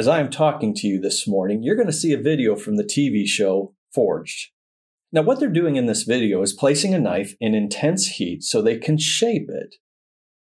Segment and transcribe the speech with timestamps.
[0.00, 2.78] As I am talking to you this morning, you're going to see a video from
[2.78, 4.48] the TV show Forged.
[5.12, 8.62] Now, what they're doing in this video is placing a knife in intense heat so
[8.62, 9.74] they can shape it.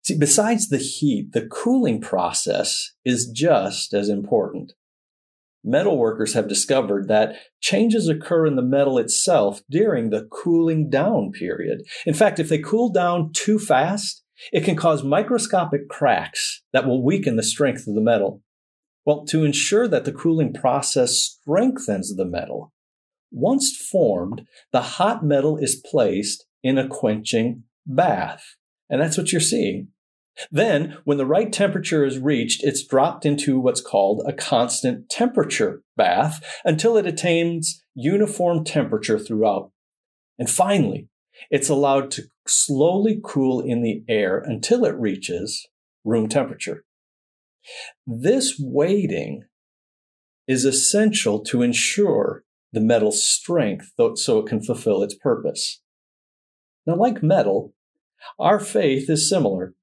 [0.01, 4.71] See, besides the heat, the cooling process is just as important.
[5.61, 11.33] Metal workers have discovered that changes occur in the metal itself during the cooling down
[11.33, 11.81] period.
[12.05, 14.23] In fact, if they cool down too fast,
[14.53, 18.41] it can cause microscopic cracks that will weaken the strength of the metal.
[19.09, 22.71] Well, to ensure that the cooling process strengthens the metal,
[23.31, 28.43] once formed, the hot metal is placed in a quenching bath.
[28.87, 29.87] And that's what you're seeing.
[30.51, 35.81] Then, when the right temperature is reached, it's dropped into what's called a constant temperature
[35.97, 39.71] bath until it attains uniform temperature throughout.
[40.37, 41.07] And finally,
[41.49, 45.67] it's allowed to slowly cool in the air until it reaches
[46.03, 46.83] room temperature.
[48.05, 49.43] This waiting
[50.47, 55.81] is essential to ensure the metal's strength so it can fulfill its purpose.
[56.85, 57.73] Now, like metal,
[58.39, 59.73] our faith is similar.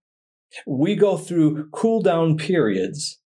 [0.66, 3.20] We go through cool down periods.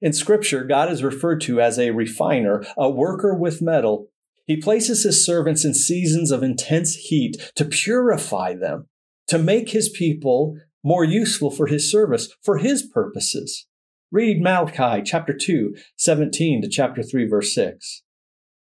[0.00, 4.08] In Scripture, God is referred to as a refiner, a worker with metal.
[4.46, 8.88] He places his servants in seasons of intense heat to purify them,
[9.28, 13.66] to make his people more useful for his service, for his purposes.
[14.14, 18.04] Read Malachi chapter 2, 17 to chapter 3, verse 6.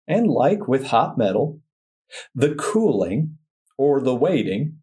[0.06, 1.62] And like with hot metal,
[2.36, 3.38] the cooling
[3.78, 4.80] or the waiting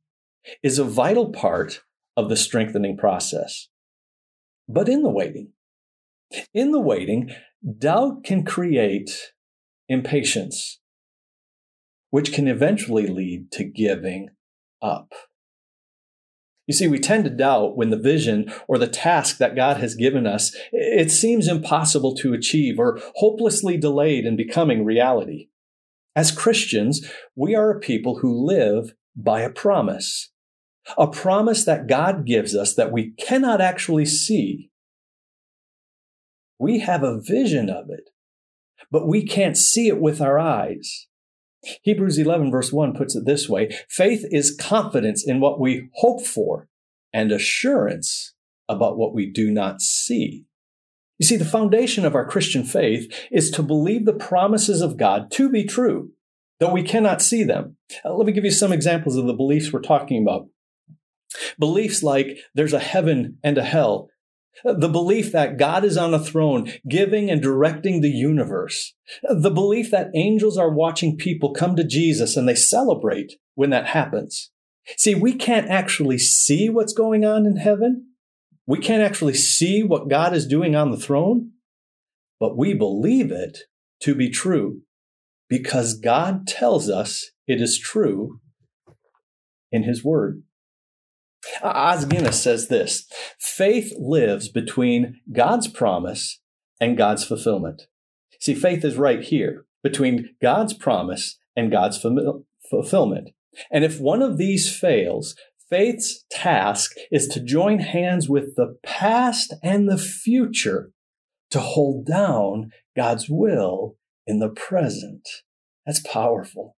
[0.62, 1.82] is a vital part
[2.16, 3.68] of the strengthening process.
[4.66, 5.52] But in the waiting,
[6.54, 7.30] in the waiting,
[7.78, 9.32] doubt can create
[9.90, 10.80] impatience,
[12.08, 14.30] which can eventually lead to giving
[14.80, 15.12] up.
[16.66, 19.94] You see, we tend to doubt when the vision or the task that God has
[19.94, 25.48] given us, it seems impossible to achieve or hopelessly delayed in becoming reality.
[26.16, 30.30] As Christians, we are a people who live by a promise.
[30.96, 34.70] A promise that God gives us that we cannot actually see.
[36.58, 38.10] We have a vision of it,
[38.90, 41.08] but we can't see it with our eyes.
[41.82, 46.24] Hebrews 11, verse 1 puts it this way faith is confidence in what we hope
[46.24, 46.68] for
[47.12, 48.34] and assurance
[48.68, 50.44] about what we do not see.
[51.18, 55.30] You see, the foundation of our Christian faith is to believe the promises of God
[55.32, 56.10] to be true,
[56.58, 57.76] though we cannot see them.
[58.04, 60.48] Uh, let me give you some examples of the beliefs we're talking about.
[61.58, 64.08] Beliefs like there's a heaven and a hell,
[64.62, 68.94] the belief that God is on a throne, giving and directing the universe.
[69.22, 73.88] The belief that angels are watching people come to Jesus and they celebrate when that
[73.88, 74.50] happens.
[74.96, 78.08] See, we can't actually see what's going on in heaven.
[78.66, 81.52] We can't actually see what God is doing on the throne,
[82.38, 83.58] but we believe it
[84.00, 84.82] to be true
[85.48, 88.40] because God tells us it is true
[89.70, 90.43] in His Word.
[91.62, 93.06] Os Guinness says this
[93.38, 96.40] faith lives between God's promise
[96.80, 97.82] and God's fulfillment.
[98.40, 101.98] See, faith is right here between God's promise and God's
[102.70, 103.30] fulfillment.
[103.70, 105.36] And if one of these fails,
[105.70, 110.90] faith's task is to join hands with the past and the future
[111.50, 115.28] to hold down God's will in the present.
[115.86, 116.76] That's powerful.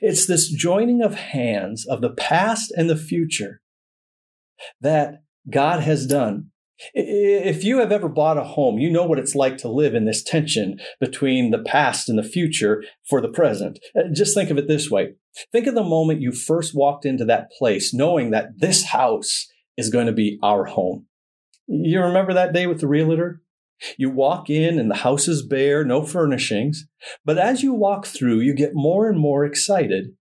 [0.00, 3.59] It's this joining of hands of the past and the future
[4.80, 6.50] that God has done.
[6.94, 10.06] If you have ever bought a home, you know what it's like to live in
[10.06, 13.78] this tension between the past and the future for the present.
[13.94, 15.14] Uh, just think of it this way.
[15.52, 19.90] Think of the moment you first walked into that place knowing that this house is
[19.90, 21.06] going to be our home.
[21.66, 23.42] You remember that day with the realtor?
[23.96, 26.86] You walk in and the house is bare, no furnishings.
[27.24, 30.16] But as you walk through, you get more and more excited.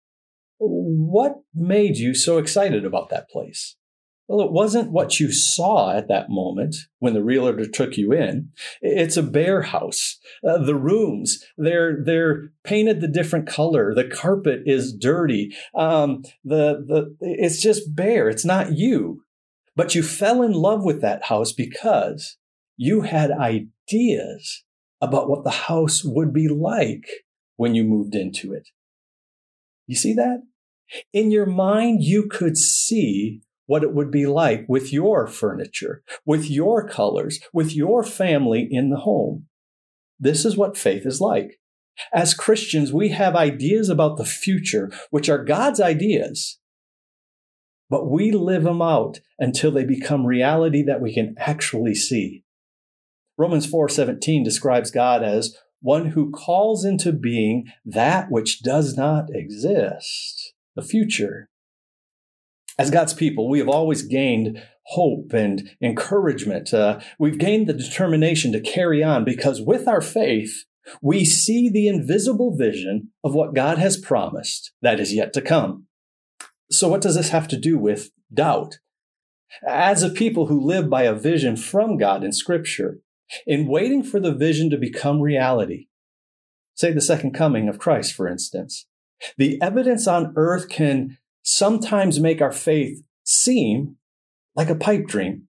[0.59, 3.77] What made you so excited about that place?
[4.27, 8.51] Well, it wasn't what you saw at that moment when the realtor took you in.
[8.81, 10.19] It's a bare house.
[10.47, 13.95] Uh, the rooms, they're, they're painted the different color.
[13.95, 15.55] The carpet is dirty.
[15.75, 18.31] Um, the, the, it's just bare.
[18.31, 19.25] It's not you.
[19.77, 22.39] But you fell in love with that house because
[22.77, 24.65] you had ideas
[25.01, 27.07] about what the house would be like
[27.57, 28.69] when you moved into it.
[29.87, 30.43] You see that?
[31.13, 36.51] In your mind, you could see what it would be like with your furniture, with
[36.51, 39.47] your colors, with your family in the home.
[40.19, 41.61] This is what faith is like.
[42.13, 46.59] As Christians, we have ideas about the future, which are God's ideas,
[47.91, 52.43] but we live them out until they become reality that we can actually see.
[53.37, 60.55] Romans 4:17 describes God as one who calls into being that which does not exist,
[60.75, 61.51] the future.
[62.79, 66.75] As God's people, we have always gained hope and encouragement.
[66.75, 70.65] Uh, we've gained the determination to carry on because with our faith,
[71.01, 75.87] we see the invisible vision of what God has promised that is yet to come.
[76.71, 78.79] So, what does this have to do with doubt?
[79.67, 82.99] As a people who live by a vision from God in Scripture,
[83.47, 85.87] in waiting for the vision to become reality,
[86.75, 88.87] say the second coming of Christ, for instance,
[89.39, 93.97] the evidence on earth can sometimes make our faith seem
[94.57, 95.47] like a pipe dream.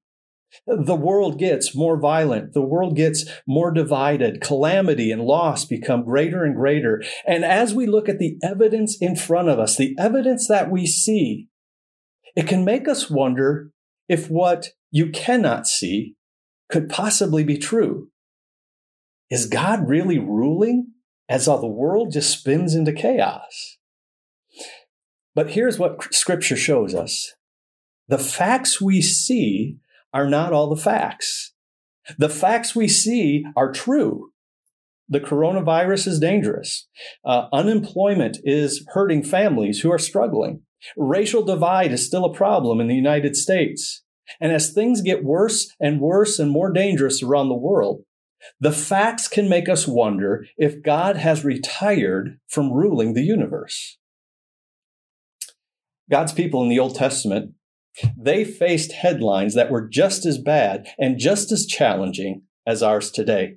[0.68, 2.54] The world gets more violent.
[2.54, 4.42] The world gets more divided.
[4.42, 7.04] Calamity and loss become greater and greater.
[7.28, 10.86] And as we look at the evidence in front of us, the evidence that we
[10.86, 11.50] see,
[12.36, 13.72] it can make us wonder
[14.08, 16.16] if what you cannot see
[16.70, 18.10] could possibly be true.
[19.30, 20.92] Is God really ruling
[21.28, 23.78] as all the world just spins into chaos?
[25.36, 27.34] But here's what scripture shows us.
[28.08, 29.78] The facts we see
[30.14, 31.54] are not all the facts.
[32.18, 34.32] The facts we see are true.
[35.10, 36.88] The coronavirus is dangerous.
[37.24, 40.62] Uh, unemployment is hurting families who are struggling.
[40.96, 44.04] Racial divide is still a problem in the United States.
[44.40, 48.04] And as things get worse and worse and more dangerous around the world,
[48.60, 53.98] the facts can make us wonder if God has retired from ruling the universe.
[56.10, 57.54] God's people in the Old Testament
[58.18, 63.56] they faced headlines that were just as bad and just as challenging as ours today.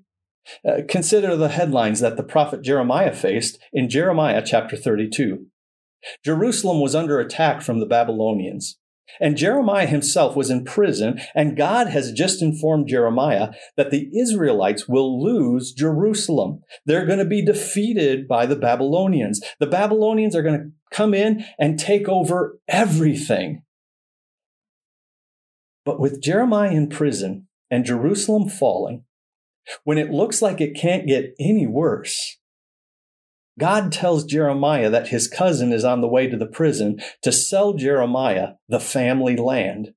[0.67, 5.47] Uh, consider the headlines that the prophet Jeremiah faced in Jeremiah chapter 32.
[6.25, 8.79] Jerusalem was under attack from the Babylonians.
[9.21, 14.89] And Jeremiah himself was in prison, and God has just informed Jeremiah that the Israelites
[14.89, 16.63] will lose Jerusalem.
[16.87, 19.41] They're going to be defeated by the Babylonians.
[19.59, 23.63] The Babylonians are going to come in and take over everything.
[25.85, 29.05] But with Jeremiah in prison and Jerusalem falling,
[29.85, 32.39] when it looks like it can't get any worse,
[33.59, 37.75] God tells Jeremiah that his cousin is on the way to the prison to sell
[37.75, 39.93] Jeremiah the family land.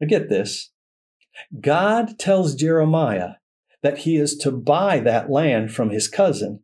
[0.00, 0.70] Now get this.
[1.60, 3.34] God tells Jeremiah
[3.82, 6.60] that he is to buy that land from his cousin.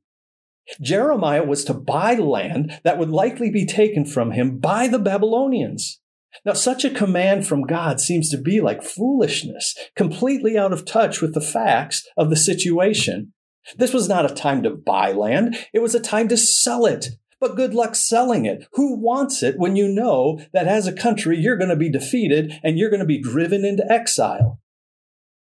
[0.80, 6.00] Jeremiah was to buy land that would likely be taken from him by the Babylonians.
[6.44, 11.20] Now, such a command from God seems to be like foolishness, completely out of touch
[11.22, 13.32] with the facts of the situation.
[13.76, 17.08] This was not a time to buy land, it was a time to sell it.
[17.40, 18.66] But good luck selling it.
[18.72, 22.58] Who wants it when you know that as a country you're going to be defeated
[22.64, 24.60] and you're going to be driven into exile?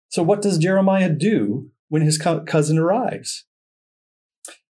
[0.08, 3.46] So, what does Jeremiah do when his cousin arrives?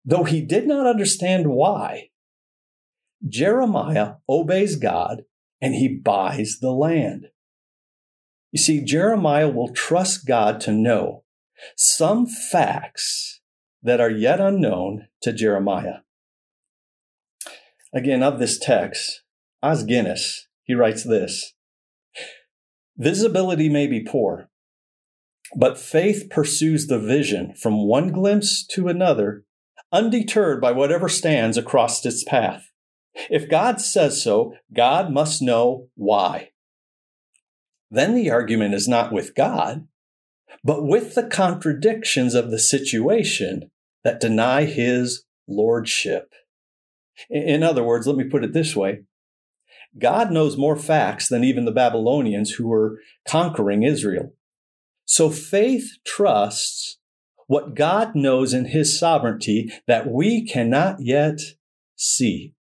[0.06, 2.10] Though he did not understand why,
[3.28, 5.24] Jeremiah obeys God
[5.62, 7.28] and he buys the land.
[8.52, 11.24] You see, Jeremiah will trust God to know
[11.76, 13.39] some facts
[13.82, 16.00] that are yet unknown to Jeremiah.
[17.94, 19.24] Again, of this text,
[19.64, 21.54] Os Guinness, he writes this
[22.98, 24.50] Visibility may be poor,
[25.56, 29.46] but faith pursues the vision from one glimpse to another,
[29.92, 32.70] undeterred by whatever stands across its path.
[33.30, 36.50] If God says so, God must know why.
[37.90, 39.88] Then the argument is not with God,
[40.64, 43.72] but with the contradictions of the situation
[44.04, 46.34] that deny his lordship.
[47.30, 49.02] In other words, let me put it this way
[49.98, 54.34] God knows more facts than even the Babylonians who were conquering Israel.
[55.06, 57.00] So faith trusts
[57.48, 61.40] what God knows in his sovereignty that we cannot yet
[61.96, 62.54] see.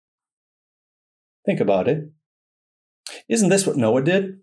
[1.45, 2.11] Think about it.
[3.29, 4.39] Isn't this what Noah did?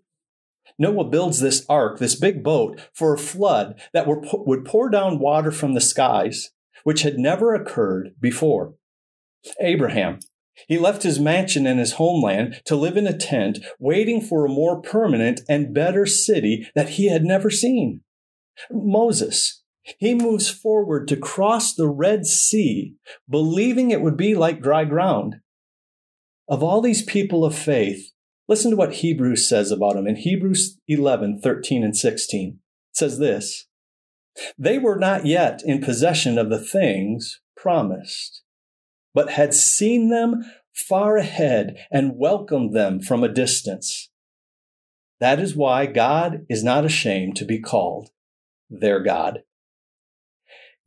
[0.78, 5.50] Noah builds this ark, this big boat, for a flood that would pour down water
[5.50, 6.50] from the skies,
[6.82, 8.74] which had never occurred before.
[9.60, 10.18] Abraham,
[10.68, 14.50] he left his mansion and his homeland to live in a tent, waiting for a
[14.50, 18.02] more permanent and better city that he had never seen.
[18.70, 19.62] Moses,
[19.98, 22.94] he moves forward to cross the Red Sea,
[23.28, 25.36] believing it would be like dry ground.
[26.48, 28.12] Of all these people of faith,
[28.48, 32.48] listen to what Hebrews says about them in Hebrews 11, 13, and 16.
[32.50, 33.66] It says this
[34.58, 38.42] They were not yet in possession of the things promised,
[39.14, 44.10] but had seen them far ahead and welcomed them from a distance.
[45.20, 48.10] That is why God is not ashamed to be called
[48.68, 49.42] their God.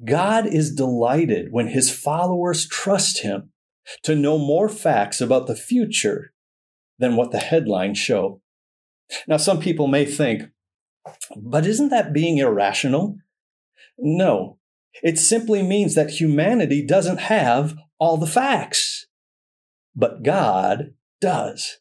[0.06, 3.52] God is delighted when his followers trust him
[4.04, 6.34] to know more facts about the future
[7.00, 8.42] than what the headlines show.
[9.28, 10.44] Now, some people may think,
[11.36, 13.18] but isn't that being irrational?
[13.98, 14.58] No,
[15.04, 19.08] it simply means that humanity doesn't have all the facts,
[19.96, 21.78] but God does.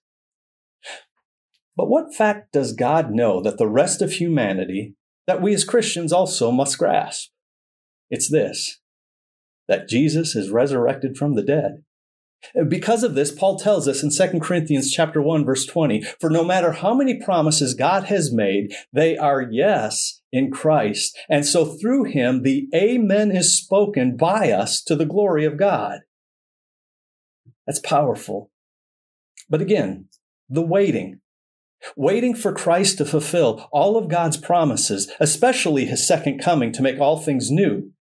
[1.77, 4.95] But what fact does God know that the rest of humanity,
[5.27, 7.31] that we as Christians also must grasp?
[8.11, 8.81] It's this
[9.69, 11.83] that Jesus is resurrected from the dead.
[12.69, 16.45] Because of this, Paul tells us in 2 Corinthians chapter 1 verse 20, for no
[16.45, 21.19] matter how many promises God has made, they are yes in Christ.
[21.29, 26.01] And so through him, the amen is spoken by us to the glory of God.
[27.67, 28.51] That's powerful.
[29.49, 30.09] But again,
[30.49, 31.21] the waiting.
[31.97, 36.99] Waiting for Christ to fulfill all of God's promises, especially his second coming to make
[36.99, 37.93] all things new.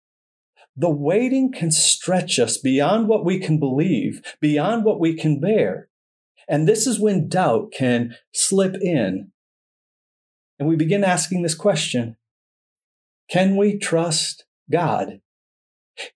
[0.77, 5.89] The waiting can stretch us beyond what we can believe, beyond what we can bear.
[6.48, 9.32] And this is when doubt can slip in.
[10.60, 12.17] And we begin asking this question
[13.29, 15.22] Can we trust God?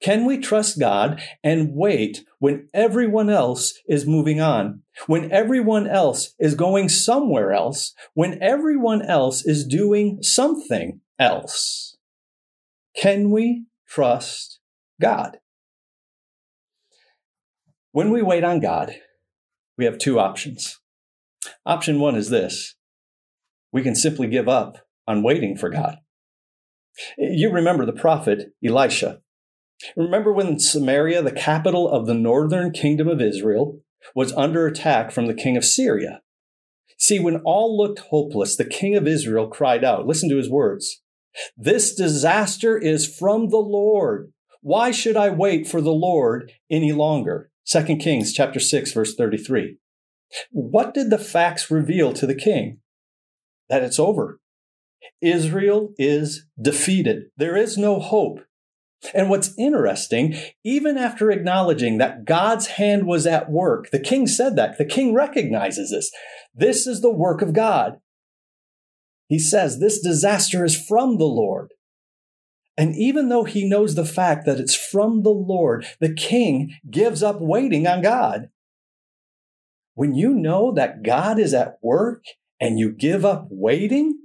[0.01, 4.81] Can we trust God and wait when everyone else is moving on?
[5.07, 7.93] When everyone else is going somewhere else?
[8.13, 11.95] When everyone else is doing something else?
[12.93, 14.59] Can we trust
[15.01, 15.37] God.
[17.91, 18.95] When we wait on God,
[19.77, 20.79] we have two options.
[21.65, 22.75] Option one is this
[23.71, 24.77] we can simply give up
[25.07, 25.97] on waiting for God.
[27.17, 29.19] You remember the prophet Elisha.
[29.95, 33.79] Remember when Samaria, the capital of the northern kingdom of Israel,
[34.13, 36.21] was under attack from the king of Syria?
[36.97, 40.05] See, when all looked hopeless, the king of Israel cried out.
[40.05, 41.01] Listen to his words.
[41.57, 44.31] This disaster is from the Lord.
[44.61, 47.51] Why should I wait for the Lord any longer?
[47.65, 49.77] 2 Kings chapter 6 verse 33.
[50.51, 52.79] What did the facts reveal to the king?
[53.69, 54.39] That it's over.
[55.21, 57.25] Israel is defeated.
[57.37, 58.41] There is no hope.
[59.13, 64.55] And what's interesting, even after acknowledging that God's hand was at work, the king said
[64.57, 64.77] that.
[64.77, 66.11] The king recognizes this.
[66.53, 67.99] This is the work of God.
[69.29, 71.69] He says this disaster is from the Lord.
[72.75, 77.21] And even though he knows the fact that it's from the Lord, the king gives
[77.21, 78.49] up waiting on God.
[79.93, 82.23] When you know that God is at work
[82.59, 84.17] and you give up waiting,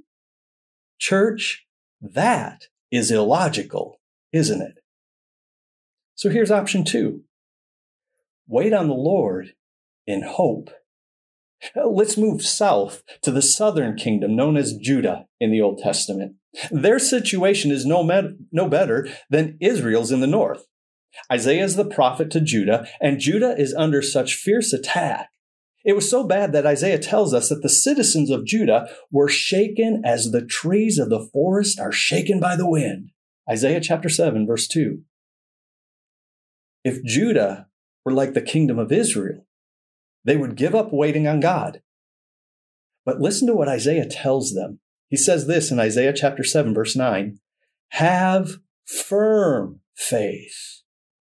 [0.98, 1.66] church,
[2.00, 4.00] that is illogical,
[4.32, 4.78] isn't it?
[6.14, 7.24] So here's option two
[8.46, 9.54] wait on the Lord
[10.06, 10.70] in hope.
[11.74, 16.34] Let's move south to the southern kingdom known as Judah in the Old Testament.
[16.70, 20.66] Their situation is no, med- no better than Israel's in the north.
[21.30, 25.30] Isaiah is the prophet to Judah, and Judah is under such fierce attack.
[25.84, 30.02] It was so bad that Isaiah tells us that the citizens of Judah were shaken
[30.04, 33.10] as the trees of the forest are shaken by the wind.
[33.48, 35.02] Isaiah chapter 7, verse 2.
[36.84, 37.68] If Judah
[38.04, 39.46] were like the kingdom of Israel,
[40.24, 41.82] they would give up waiting on God.
[43.04, 44.80] But listen to what Isaiah tells them.
[45.08, 47.38] He says this in Isaiah chapter 7, verse 9
[47.90, 50.82] Have firm faith,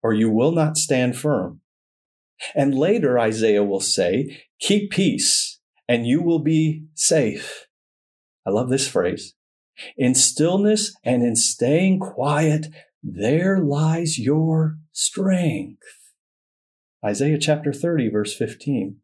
[0.03, 1.61] or you will not stand firm.
[2.55, 7.67] And later, Isaiah will say, Keep peace, and you will be safe.
[8.47, 9.35] I love this phrase.
[9.97, 12.69] In stillness and in staying quiet,
[13.03, 16.04] there lies your strength.
[17.05, 18.97] Isaiah chapter 30, verse 15.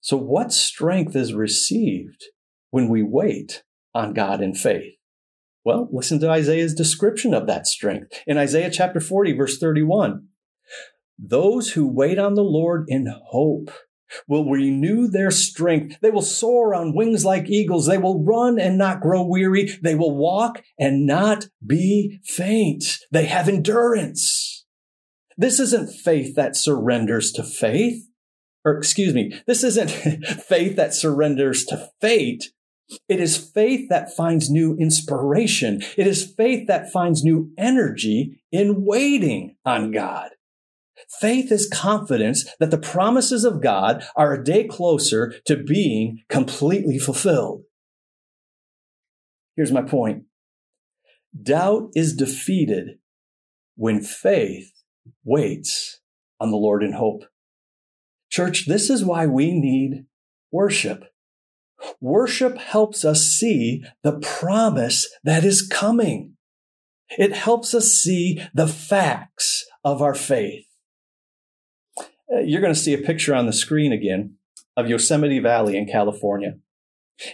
[0.00, 2.24] So, what strength is received
[2.70, 3.62] when we wait
[3.94, 4.94] on God in faith?
[5.64, 10.28] Well, listen to Isaiah's description of that strength in Isaiah chapter 40, verse 31.
[11.18, 13.70] Those who wait on the Lord in hope
[14.28, 15.98] will renew their strength.
[16.00, 17.86] They will soar on wings like eagles.
[17.86, 19.78] They will run and not grow weary.
[19.82, 22.98] They will walk and not be faint.
[23.10, 24.63] They have endurance.
[25.36, 28.06] This isn't faith that surrenders to faith.
[28.64, 29.90] Or excuse me, this isn't
[30.46, 32.52] faith that surrenders to fate.
[33.08, 35.82] It is faith that finds new inspiration.
[35.96, 40.30] It is faith that finds new energy in waiting on God.
[41.20, 46.98] Faith is confidence that the promises of God are a day closer to being completely
[46.98, 47.62] fulfilled.
[49.56, 50.24] Here's my point.
[51.40, 52.98] Doubt is defeated
[53.76, 54.70] when faith
[55.24, 56.00] waits
[56.40, 57.24] on the Lord in hope.
[58.30, 60.06] Church, this is why we need
[60.50, 61.04] worship.
[62.00, 66.34] Worship helps us see the promise that is coming.
[67.18, 70.64] It helps us see the facts of our faith.
[71.98, 74.36] Uh, you're going to see a picture on the screen again
[74.76, 76.54] of Yosemite Valley in California.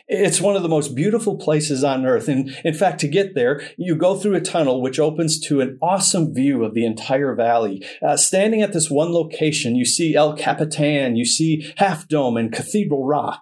[0.08, 2.28] It's one of the most beautiful places on earth.
[2.28, 5.78] And in fact, to get there, you go through a tunnel which opens to an
[5.80, 7.84] awesome view of the entire valley.
[8.06, 12.52] Uh, standing at this one location, you see El Capitan, you see Half Dome and
[12.52, 13.40] Cathedral Rock.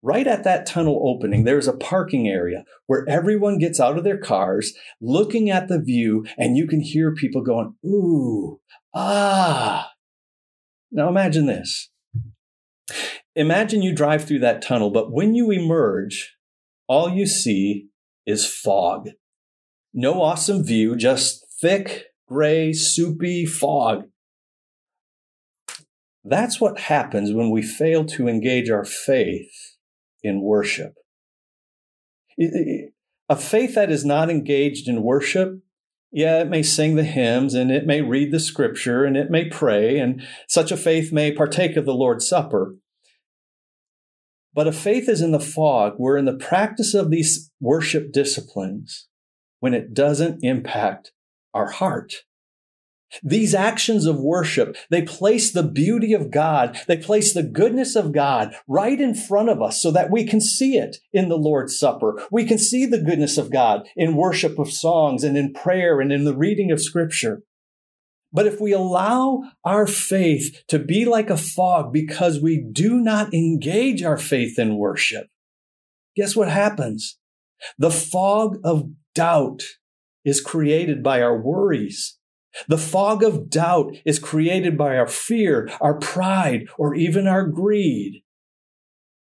[0.00, 4.16] Right at that tunnel opening, there's a parking area where everyone gets out of their
[4.16, 8.60] cars, looking at the view, and you can hear people going, ooh,
[8.94, 9.90] ah.
[10.90, 11.90] Now imagine this.
[13.34, 16.36] Imagine you drive through that tunnel, but when you emerge,
[16.88, 17.88] all you see
[18.26, 19.10] is fog.
[19.94, 24.04] No awesome view, just thick, gray, soupy fog.
[26.24, 29.76] That's what happens when we fail to engage our faith
[30.22, 30.94] in worship.
[32.38, 35.60] A faith that is not engaged in worship,
[36.10, 39.48] yeah, it may sing the hymns and it may read the scripture and it may
[39.48, 42.76] pray, and such a faith may partake of the Lord's Supper.
[44.54, 49.08] But if faith is in the fog, we're in the practice of these worship disciplines
[49.60, 51.12] when it doesn't impact
[51.54, 52.14] our heart.
[53.22, 58.12] These actions of worship, they place the beauty of God, they place the goodness of
[58.12, 61.78] God right in front of us so that we can see it in the Lord's
[61.78, 62.22] Supper.
[62.30, 66.12] We can see the goodness of God in worship of songs and in prayer and
[66.12, 67.42] in the reading of scripture.
[68.32, 73.32] But if we allow our faith to be like a fog because we do not
[73.32, 75.28] engage our faith in worship,
[76.14, 77.18] guess what happens?
[77.78, 79.62] The fog of doubt
[80.24, 82.18] is created by our worries.
[82.66, 88.22] The fog of doubt is created by our fear, our pride, or even our greed.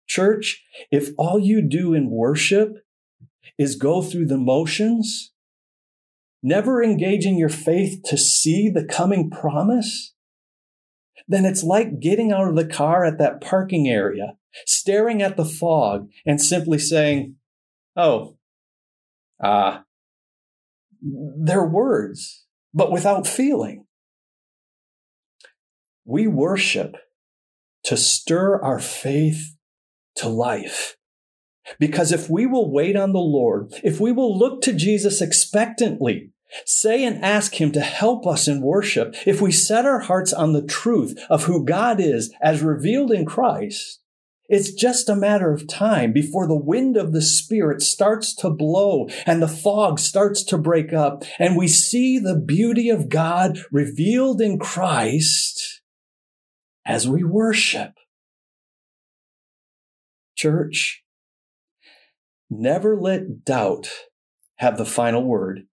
[0.07, 2.73] Church, if all you do in worship
[3.57, 5.31] is go through the motions,
[6.43, 10.13] never engaging your faith to see the coming promise,
[11.27, 14.33] then it's like getting out of the car at that parking area,
[14.65, 17.35] staring at the fog, and simply saying,
[17.95, 18.37] Oh,
[19.43, 19.81] ah, uh,
[21.01, 23.85] they're words, but without feeling.
[26.05, 26.95] We worship
[27.83, 29.55] to stir our faith
[30.15, 30.95] to life.
[31.79, 36.31] Because if we will wait on the Lord, if we will look to Jesus expectantly,
[36.65, 40.53] say and ask Him to help us in worship, if we set our hearts on
[40.53, 43.99] the truth of who God is as revealed in Christ,
[44.51, 49.07] it's just a matter of time before the wind of the Spirit starts to blow
[49.25, 54.41] and the fog starts to break up and we see the beauty of God revealed
[54.41, 55.81] in Christ
[56.85, 57.93] as we worship.
[60.35, 61.01] Church,
[62.53, 63.87] Never let doubt
[64.57, 65.67] have the final word.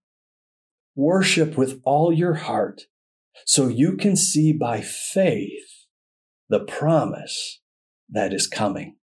[0.95, 2.83] Worship with all your heart
[3.45, 5.87] so you can see by faith
[6.49, 7.61] the promise
[8.09, 8.98] that is coming.